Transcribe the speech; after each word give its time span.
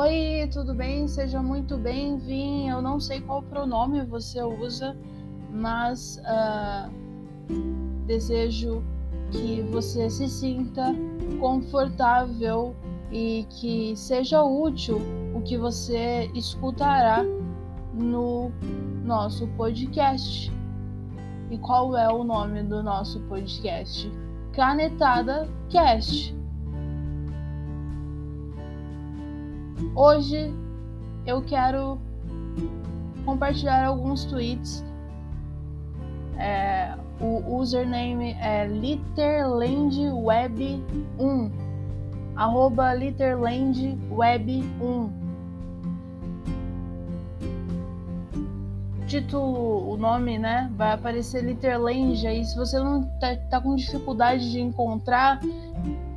Oi, 0.00 0.48
tudo 0.50 0.72
bem? 0.74 1.06
Seja 1.06 1.42
muito 1.42 1.76
bem-vindo. 1.76 2.70
Eu 2.70 2.80
não 2.80 2.98
sei 2.98 3.20
qual 3.20 3.42
pronome 3.42 4.02
você 4.02 4.42
usa, 4.42 4.96
mas 5.50 6.18
uh, 6.24 6.90
desejo 8.06 8.82
que 9.30 9.60
você 9.60 10.08
se 10.08 10.26
sinta 10.26 10.94
confortável 11.38 12.74
e 13.12 13.46
que 13.50 13.94
seja 13.94 14.42
útil 14.42 15.02
o 15.34 15.42
que 15.42 15.58
você 15.58 16.30
escutará 16.34 17.22
no 17.92 18.50
nosso 19.04 19.48
podcast. 19.48 20.50
E 21.50 21.58
qual 21.58 21.94
é 21.94 22.10
o 22.10 22.24
nome 22.24 22.62
do 22.62 22.82
nosso 22.82 23.20
podcast? 23.28 24.10
Canetada 24.54 25.46
Cast. 25.68 26.39
Hoje 29.94 30.52
eu 31.26 31.42
quero 31.42 31.98
compartilhar 33.24 33.86
alguns 33.86 34.24
tweets. 34.24 34.84
É, 36.38 36.94
o 37.20 37.56
username 37.56 38.36
é 38.40 38.68
literlandweb1 38.68 41.50
arroba 42.36 42.94
literlandweb1 42.94 45.20
título, 49.10 49.90
o 49.90 49.96
nome, 49.96 50.38
né, 50.38 50.70
vai 50.76 50.92
aparecer 50.92 51.42
Literland 51.42 52.24
aí. 52.24 52.44
Se 52.44 52.56
você 52.56 52.78
não 52.78 53.02
tá, 53.18 53.34
tá 53.50 53.60
com 53.60 53.74
dificuldade 53.74 54.52
de 54.52 54.60
encontrar, 54.60 55.40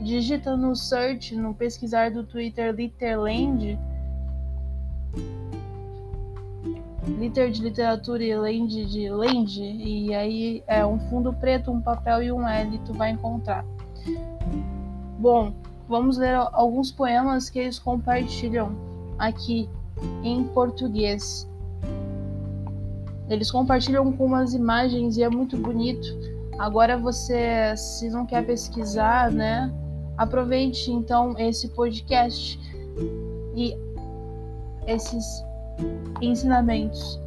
digita 0.03 0.55
no 0.55 0.75
search, 0.75 1.35
no 1.35 1.53
pesquisar 1.53 2.11
do 2.11 2.23
Twitter 2.23 2.73
Literland. 2.73 3.79
Liter 7.07 7.51
de 7.51 7.61
literatura 7.61 8.23
e 8.23 8.35
land 8.35 8.85
de 8.85 9.09
land, 9.09 9.61
e 9.61 10.13
aí 10.13 10.63
é 10.67 10.85
um 10.85 10.99
fundo 11.09 11.33
preto, 11.33 11.71
um 11.71 11.81
papel 11.81 12.23
e 12.23 12.31
um 12.31 12.47
L, 12.47 12.77
tu 12.85 12.93
vai 12.93 13.11
encontrar. 13.11 13.65
Bom, 15.19 15.53
vamos 15.87 16.17
ler 16.17 16.35
alguns 16.53 16.91
poemas 16.91 17.49
que 17.49 17.59
eles 17.59 17.77
compartilham 17.77 18.75
aqui 19.19 19.69
em 20.23 20.43
português. 20.45 21.49
Eles 23.29 23.51
compartilham 23.51 24.11
com 24.13 24.25
umas 24.25 24.53
imagens 24.53 25.17
e 25.17 25.23
é 25.23 25.29
muito 25.29 25.57
bonito. 25.57 26.07
Agora 26.57 26.97
você, 26.97 27.75
se 27.75 28.09
não 28.09 28.25
quer 28.25 28.45
pesquisar, 28.45 29.31
né, 29.31 29.73
Aproveite 30.17 30.91
então 30.91 31.35
esse 31.37 31.69
podcast 31.69 32.59
e 33.55 33.75
esses 34.87 35.43
ensinamentos. 36.21 37.19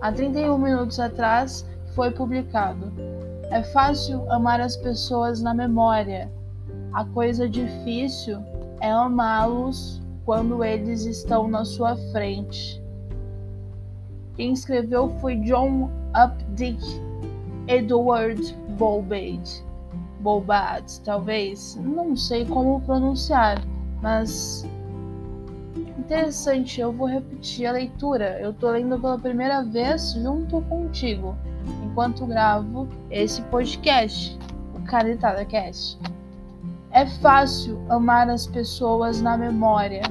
Há 0.00 0.12
31 0.12 0.58
minutos 0.58 1.00
atrás 1.00 1.66
foi 1.94 2.10
publicado. 2.10 2.92
É 3.50 3.62
fácil 3.62 4.30
amar 4.30 4.60
as 4.60 4.76
pessoas 4.76 5.40
na 5.40 5.54
memória. 5.54 6.30
A 6.92 7.04
coisa 7.04 7.48
difícil 7.48 8.38
é 8.80 8.90
amá-los 8.90 10.02
quando 10.24 10.62
eles 10.64 11.04
estão 11.06 11.48
na 11.48 11.64
sua 11.64 11.96
frente. 12.12 12.82
Quem 14.34 14.52
escreveu 14.52 15.08
foi 15.20 15.36
John 15.36 15.90
Updike 16.14 17.00
Edward 17.68 18.54
Bowbade. 18.76 19.65
Bobad, 20.26 20.84
talvez, 21.04 21.78
não 21.80 22.16
sei 22.16 22.44
como 22.44 22.80
pronunciar, 22.80 23.62
mas 24.02 24.68
interessante, 25.96 26.80
eu 26.80 26.92
vou 26.92 27.06
repetir 27.06 27.64
a 27.64 27.70
leitura. 27.70 28.36
Eu 28.40 28.52
tô 28.52 28.72
lendo 28.72 28.98
pela 28.98 29.16
primeira 29.16 29.62
vez 29.62 30.14
junto 30.14 30.60
contigo, 30.62 31.36
enquanto 31.84 32.26
gravo 32.26 32.88
esse 33.08 33.40
podcast, 33.42 34.36
o 34.74 34.82
Canetada 34.82 35.44
Cast. 35.44 35.96
É 36.90 37.06
fácil 37.06 37.80
amar 37.88 38.28
as 38.28 38.48
pessoas 38.48 39.20
na 39.20 39.38
memória. 39.38 40.02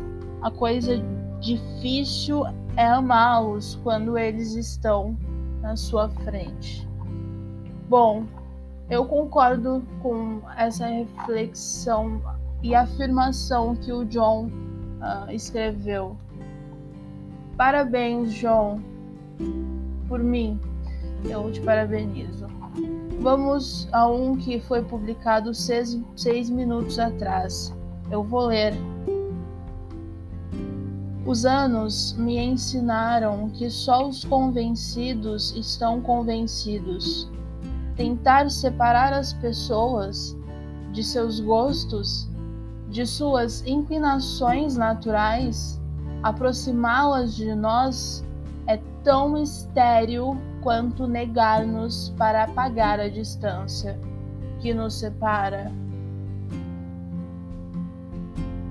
A 0.42 0.50
coisa 0.50 0.98
difícil 1.42 2.46
é 2.78 2.86
amá-los 2.86 3.78
quando 3.84 4.18
eles 4.18 4.56
estão 4.56 5.18
na 5.62 5.76
sua 5.76 6.08
frente. 6.08 6.88
Bom, 7.90 8.24
eu 8.90 9.06
concordo 9.06 9.84
com 10.02 10.42
essa 10.58 10.86
reflexão 10.88 12.22
e 12.62 12.76
afirmação 12.76 13.76
que 13.76 13.92
o 13.92 14.06
John 14.06 14.46
uh, 14.48 15.32
escreveu. 15.32 16.16
Parabéns, 17.58 18.34
John. 18.34 18.80
Por 20.08 20.20
mim, 20.20 20.60
eu 21.24 21.52
te 21.52 21.62
parabenizo. 21.62 22.48
Vamos 23.22 23.88
a 23.92 24.08
um 24.08 24.36
que 24.36 24.60
foi 24.60 24.84
publicado 24.84 25.54
seis, 25.54 26.00
seis 26.16 26.50
minutos 26.50 27.00
atrás. 27.00 27.74
Eu 28.12 28.24
vou 28.24 28.48
ler. 28.48 28.74
Os 31.26 31.44
anos 31.44 32.14
me 32.20 32.38
ensinaram 32.38 33.50
que 33.50 33.68
só 33.70 34.08
os 34.08 34.24
convencidos 34.24 35.56
estão 35.56 36.00
convencidos 36.02 37.28
tentar 37.96 38.50
separar 38.50 39.14
as 39.14 39.34
pessoas 39.34 40.36
de 40.92 41.04
seus 41.04 41.40
gostos, 41.40 42.30
de 42.90 43.06
suas 43.06 43.66
inclinações 43.66 44.78
naturais, 44.78 45.82
aproximá-las 46.24 47.36
de 47.36 47.54
nós 47.54 48.24
é 48.68 48.78
tão 49.04 49.38
estéril 49.42 50.38
quanto 50.62 51.08
negar-nos 51.08 52.10
para 52.18 52.44
apagar 52.44 53.00
a 53.00 53.08
distância 53.08 54.00
que 54.60 54.74
nos 54.74 54.96
separa. 54.96 55.72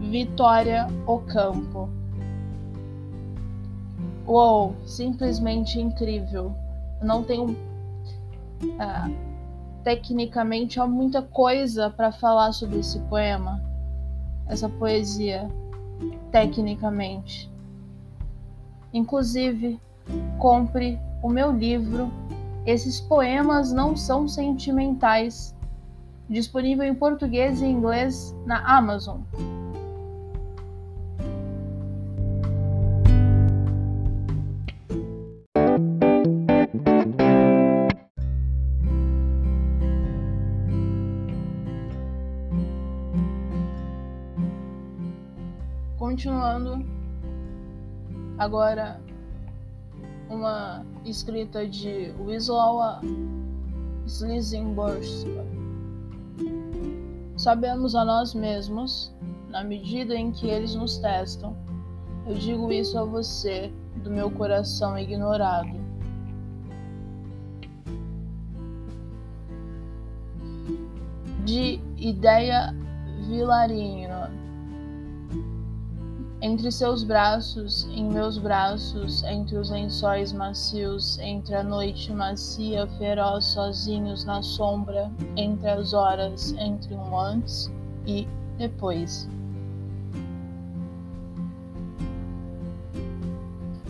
Vitória 0.00 0.86
Ocampo. 1.06 1.88
Uou, 4.26 4.74
simplesmente 4.84 5.80
incrível. 5.80 6.54
Não 7.02 7.22
tenho 7.22 7.56
ah, 8.78 9.08
tecnicamente 9.82 10.80
há 10.80 10.86
muita 10.86 11.22
coisa 11.22 11.90
para 11.90 12.10
falar 12.10 12.52
sobre 12.52 12.78
esse 12.78 12.98
poema, 13.00 13.62
essa 14.48 14.68
poesia, 14.68 15.48
tecnicamente. 16.30 17.50
Inclusive, 18.92 19.80
compre 20.38 20.98
o 21.22 21.28
meu 21.28 21.52
livro. 21.52 22.10
Esses 22.66 23.00
poemas 23.00 23.72
não 23.72 23.96
são 23.96 24.26
sentimentais. 24.26 25.54
Disponível 26.28 26.84
em 26.84 26.94
português 26.94 27.60
e 27.60 27.66
inglês 27.66 28.34
na 28.46 28.58
Amazon. 28.78 29.20
Continuando, 46.14 46.86
agora 48.38 49.00
uma 50.30 50.86
escrita 51.04 51.66
de 51.66 52.14
Wisława 52.20 53.00
Slizinborska. 54.06 55.44
Sabemos 57.36 57.96
a 57.96 58.04
nós 58.04 58.32
mesmos, 58.32 59.12
na 59.48 59.64
medida 59.64 60.14
em 60.14 60.30
que 60.30 60.46
eles 60.46 60.76
nos 60.76 60.98
testam. 60.98 61.56
Eu 62.28 62.34
digo 62.34 62.70
isso 62.70 62.96
a 62.96 63.02
você, 63.02 63.72
do 64.04 64.08
meu 64.08 64.30
coração 64.30 64.96
ignorado. 64.96 65.76
De 71.44 71.80
ideia 71.96 72.72
Vilarinho 73.26 74.13
entre 76.44 76.70
seus 76.70 77.02
braços, 77.02 77.88
em 77.94 78.04
meus 78.04 78.36
braços, 78.36 79.22
entre 79.22 79.56
os 79.56 79.70
lençóis 79.70 80.30
macios, 80.30 81.18
entre 81.18 81.54
a 81.54 81.62
noite 81.62 82.12
macia, 82.12 82.86
feroz, 82.98 83.46
sozinhos 83.46 84.26
na 84.26 84.42
sombra, 84.42 85.10
entre 85.38 85.70
as 85.70 85.94
horas, 85.94 86.52
entre 86.58 86.94
um 86.94 87.18
antes 87.18 87.72
e 88.06 88.28
depois. 88.58 89.26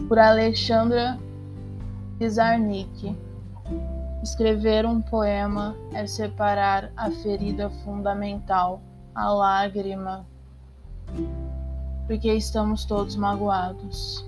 Por 0.07 0.17
Alexandra 0.17 1.19
Pizarnik. 2.21 3.17
Escrever 4.23 4.87
um 4.87 5.03
poema 5.03 5.77
é 5.93 6.07
separar 6.07 6.93
a 6.97 7.11
ferida 7.11 7.69
fundamental, 7.85 8.81
a 9.13 9.29
lágrima 9.29 10.25
porque 12.07 12.37
estamos 12.37 12.87
todos 12.87 13.17
magoados. 13.17 14.25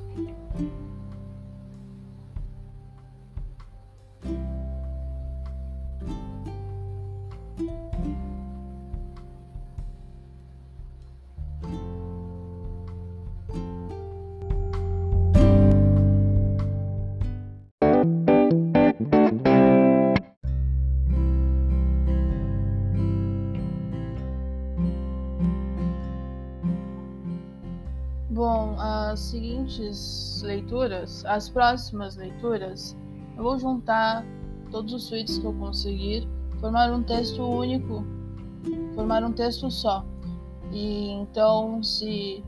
Bom, 28.49 28.77
as 28.79 29.19
seguintes 29.19 30.41
leituras, 30.41 31.25
as 31.25 31.49
próximas 31.49 32.15
leituras, 32.15 32.97
eu 33.37 33.43
vou 33.43 33.59
juntar 33.59 34.25
todos 34.71 34.95
os 34.95 35.09
tweets 35.09 35.39
que 35.39 35.45
eu 35.45 35.53
conseguir, 35.53 36.29
formar 36.61 36.93
um 36.93 37.03
texto 37.03 37.43
único, 37.43 38.05
formar 38.95 39.25
um 39.25 39.33
texto 39.33 39.69
só. 39.69 40.07
E 40.71 41.11
então, 41.11 41.83
se 41.83 42.45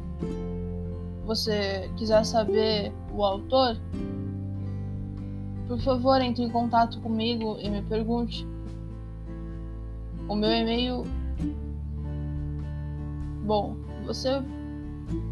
você 1.26 1.90
quiser 1.96 2.24
saber 2.24 2.92
o 3.12 3.24
autor, 3.24 3.76
por 5.66 5.80
favor, 5.80 6.20
entre 6.22 6.44
em 6.44 6.48
contato 6.48 7.00
comigo 7.00 7.56
e 7.58 7.68
me 7.68 7.82
pergunte. 7.82 8.46
O 10.28 10.36
meu 10.36 10.52
e-mail. 10.52 11.02
Bom, 13.44 13.74
você 14.06 14.40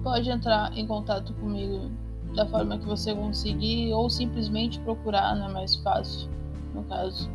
pode 0.03 0.31
entrar 0.31 0.77
em 0.77 0.87
contato 0.87 1.33
comigo 1.35 1.91
da 2.35 2.47
forma 2.47 2.79
que 2.79 2.87
você 2.87 3.15
conseguir 3.15 3.93
ou 3.93 4.11
simplesmente 4.11 4.79
procurar, 4.81 5.35
não 5.37 5.49
é 5.49 5.53
mais 5.53 5.77
fácil, 5.77 6.29
no 6.75 6.83
caso. 6.85 7.31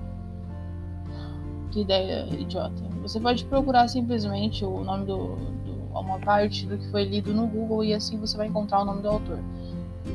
Que 1.72 1.82
ideia 1.82 2.28
idiota. 2.34 2.84
Você 3.02 3.20
pode 3.20 3.46
procurar 3.46 3.88
simplesmente 3.88 4.64
o 4.64 4.84
nome 4.84 5.06
do, 5.06 5.36
do 5.36 6.00
uma 6.00 6.20
parte 6.20 6.66
do 6.66 6.78
que 6.78 6.90
foi 6.92 7.06
lido 7.06 7.34
no 7.34 7.48
Google 7.48 7.84
e 7.84 7.94
assim 7.94 8.18
você 8.18 8.38
vai 8.38 8.48
encontrar 8.48 8.82
o 8.82 8.86
nome 8.86 9.02
do 9.02 9.10
autor. 9.10 9.40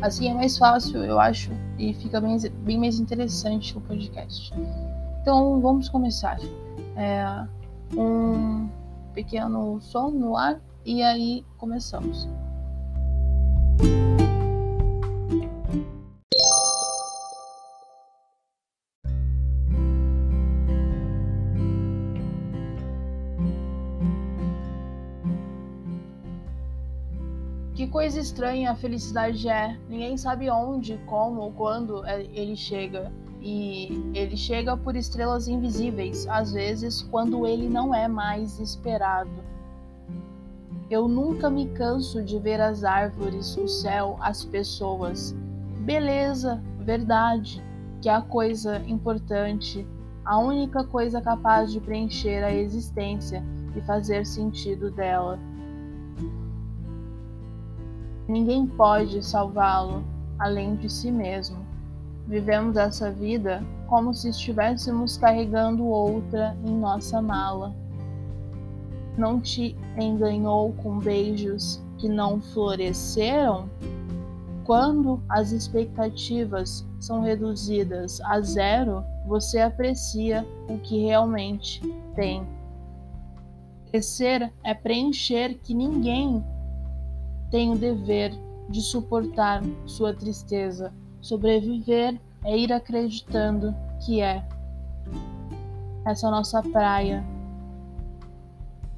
Assim 0.03 0.29
é 0.29 0.35
mais 0.35 0.59
fácil, 0.59 1.05
eu 1.05 1.19
acho, 1.19 1.51
e 1.79 1.95
fica 1.95 2.21
bem, 2.21 2.37
bem 2.65 2.79
mais 2.79 2.99
interessante 2.99 3.77
o 3.77 3.81
podcast. 3.81 4.53
Então 5.23 5.61
vamos 5.61 5.89
começar. 5.89 6.39
É, 6.97 7.47
um 7.97 8.69
pequeno 9.15 9.81
som 9.81 10.11
no 10.11 10.37
ar 10.37 10.61
e 10.87 11.03
aí 11.03 11.45
começamos. 11.59 12.29
Que 27.75 27.87
coisa 27.89 28.21
estranha 28.21 28.71
a 28.71 28.75
felicidade 28.77 29.49
é. 29.49 29.77
Ninguém 29.89 30.17
sabe 30.17 30.49
onde, 30.49 30.97
como 31.05 31.41
ou 31.43 31.53
quando 31.53 32.07
é, 32.07 32.23
ele 32.33 32.57
chega. 32.57 33.13
E 33.43 34.11
ele 34.15 34.37
chega 34.37 34.77
por 34.77 34.97
estrelas 34.97 35.47
invisíveis, 35.47 36.27
às 36.27 36.53
vezes 36.53 37.03
quando 37.03 37.47
ele 37.47 37.69
não 37.69 37.95
é 37.95 38.09
mais 38.09 38.59
esperado. 38.59 39.56
Eu 40.89 41.09
nunca 41.09 41.51
me 41.51 41.67
canso 41.71 42.23
de 42.23 42.39
ver 42.39 42.61
as 42.61 42.85
árvores, 42.85 43.57
o 43.57 43.67
céu, 43.67 44.17
as 44.21 44.45
pessoas. 44.45 45.35
Beleza, 45.81 46.63
verdade, 46.79 47.61
que 48.01 48.09
é 48.09 48.15
a 48.15 48.23
coisa 48.23 48.79
importante, 48.87 49.85
a 50.25 50.39
única 50.39 50.85
coisa 50.85 51.21
capaz 51.21 51.73
de 51.73 51.81
preencher 51.81 52.45
a 52.45 52.53
existência 52.53 53.43
e 53.75 53.81
fazer 53.81 54.25
sentido 54.25 54.89
dela. 54.89 55.41
Ninguém 58.29 58.65
pode 58.65 59.25
salvá-lo 59.25 60.05
além 60.39 60.77
de 60.77 60.89
si 60.89 61.11
mesmo. 61.11 61.67
Vivemos 62.29 62.77
essa 62.77 63.11
vida 63.11 63.61
como 63.89 64.15
se 64.15 64.29
estivéssemos 64.29 65.17
carregando 65.17 65.85
outra 65.85 66.57
em 66.65 66.77
nossa 66.77 67.21
mala 67.21 67.75
não 69.19 69.41
te 69.41 69.77
enganou 69.99 70.73
com 70.75 70.99
beijos 70.99 71.83
que 71.99 72.09
não 72.09 72.41
floresceram? 72.41 73.69
Quando 74.65 75.23
as 75.29 75.53
expectativas 75.53 76.85
são 76.99 77.21
reduzidas 77.21 78.21
a 78.23 78.41
zero, 78.41 79.05
você 79.27 79.61
aprecia 79.61 80.47
o 80.69 80.79
que 80.79 81.05
realmente 81.05 81.81
tem. 82.15 82.47
Crescer 83.91 84.53
é 84.65 84.75
preencher 84.75 85.59
que 85.63 85.73
ninguém 85.73 86.45
tem 87.51 87.71
o 87.71 87.79
dever 87.79 88.33
de 88.69 88.81
suportar 88.81 89.63
sua 89.87 90.13
tristeza. 90.13 90.93
Sobreviver 91.21 92.21
é 92.45 92.59
ir 92.59 92.73
acreditando 92.73 93.75
que 94.05 94.21
é. 94.21 94.45
Essa 96.05 96.27
é 96.27 96.31
nossa 96.31 96.63
praia, 96.63 97.25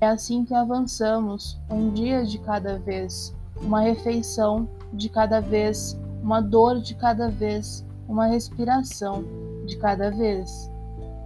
é 0.00 0.06
assim 0.06 0.44
que 0.44 0.54
avançamos, 0.54 1.58
um 1.70 1.90
dia 1.90 2.24
de 2.24 2.38
cada 2.38 2.78
vez, 2.78 3.34
uma 3.60 3.80
refeição 3.80 4.68
de 4.92 5.08
cada 5.08 5.40
vez, 5.40 5.98
uma 6.22 6.40
dor 6.40 6.80
de 6.80 6.94
cada 6.94 7.28
vez, 7.28 7.84
uma 8.08 8.26
respiração 8.26 9.24
de 9.66 9.76
cada 9.76 10.10
vez. 10.10 10.70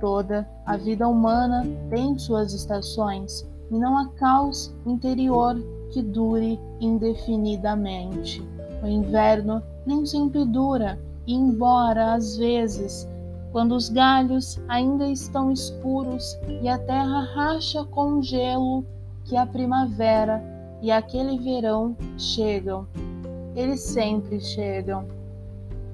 Toda 0.00 0.48
a 0.66 0.76
vida 0.76 1.06
humana 1.06 1.64
tem 1.90 2.18
suas 2.18 2.52
estações 2.52 3.46
e 3.70 3.78
não 3.78 3.96
há 3.96 4.08
caos 4.10 4.74
interior 4.86 5.56
que 5.92 6.02
dure 6.02 6.58
indefinidamente. 6.80 8.42
O 8.82 8.86
inverno 8.86 9.62
nem 9.86 10.04
sempre 10.04 10.44
dura, 10.44 10.98
e 11.26 11.34
embora 11.34 12.14
às 12.14 12.36
vezes 12.36 13.06
quando 13.52 13.72
os 13.72 13.90
galhos 13.90 14.58
ainda 14.66 15.06
estão 15.06 15.52
escuros 15.52 16.38
e 16.48 16.68
a 16.68 16.78
terra 16.78 17.20
racha 17.34 17.84
com 17.84 18.14
o 18.14 18.22
gelo, 18.22 18.84
que 19.26 19.36
a 19.36 19.46
primavera 19.46 20.42
e 20.80 20.90
aquele 20.90 21.38
verão 21.38 21.94
chegam. 22.16 22.88
Eles 23.54 23.80
sempre 23.80 24.40
chegam. 24.40 25.06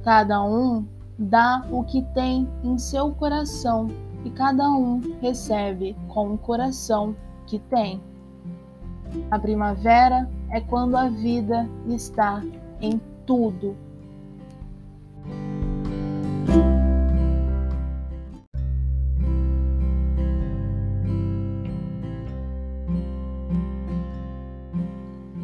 Cada 0.05 0.43
um 0.43 0.87
dá 1.19 1.67
o 1.71 1.83
que 1.83 2.03
tem 2.15 2.49
em 2.63 2.79
seu 2.79 3.13
coração 3.13 3.89
e 4.25 4.31
cada 4.31 4.71
um 4.71 5.01
recebe 5.21 5.97
com 6.07 6.33
o 6.33 6.39
coração 6.39 7.15
que 7.47 7.59
tem. 7.59 8.01
A 9.31 9.39
primavera 9.39 10.29
é 10.51 10.61
quando 10.61 10.97
a 10.97 11.09
vida 11.09 11.69
está 11.89 12.41
em 12.81 13.01
tudo 13.27 13.77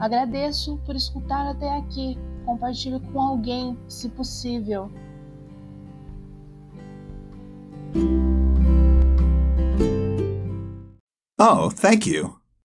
Agradeço 0.04 0.76
por 0.84 0.94
escutar 0.94 1.46
até 1.46 1.78
aqui. 1.78 2.18
Compartilhe 2.44 3.00
com 3.10 3.18
alguém, 3.22 3.74
se 3.88 4.10
possível. 4.10 4.90
Oh, 11.40 11.70
thank 11.70 12.06
you. 12.06 12.43